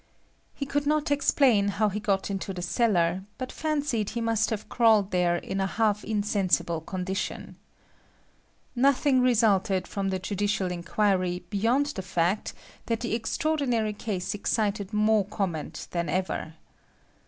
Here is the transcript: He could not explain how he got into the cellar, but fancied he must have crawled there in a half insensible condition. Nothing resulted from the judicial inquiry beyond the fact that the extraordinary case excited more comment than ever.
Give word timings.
He 0.55 0.65
could 0.65 0.87
not 0.87 1.11
explain 1.11 1.67
how 1.67 1.89
he 1.89 1.99
got 1.99 2.31
into 2.31 2.55
the 2.55 2.63
cellar, 2.63 3.23
but 3.37 3.51
fancied 3.51 4.09
he 4.09 4.19
must 4.19 4.49
have 4.49 4.67
crawled 4.67 5.11
there 5.11 5.35
in 5.35 5.61
a 5.61 5.67
half 5.67 6.03
insensible 6.03 6.81
condition. 6.81 7.55
Nothing 8.75 9.21
resulted 9.21 9.85
from 9.87 10.09
the 10.09 10.17
judicial 10.17 10.71
inquiry 10.71 11.43
beyond 11.51 11.85
the 11.95 12.01
fact 12.01 12.53
that 12.87 13.01
the 13.01 13.13
extraordinary 13.13 13.93
case 13.93 14.33
excited 14.33 14.91
more 14.91 15.23
comment 15.23 15.87
than 15.91 16.09
ever. 16.09 16.55